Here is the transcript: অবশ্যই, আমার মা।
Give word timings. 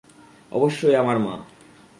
অবশ্যই, 0.51 0.95
আমার 0.95 1.19
মা। 1.19 1.35